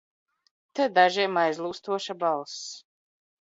[0.79, 2.57] Te dažiem aizlūstoša balss!